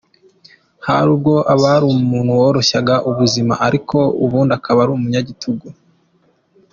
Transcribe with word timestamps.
Hari 0.85 1.09
ubwo 1.15 1.33
abari 1.53 1.85
umuntu 1.93 2.31
woroshya 2.39 2.93
ubuzima 3.09 3.53
ariko 3.67 3.97
ubundi 4.25 4.51
akaba 4.59 4.81
umunyagitugu. 4.97 5.67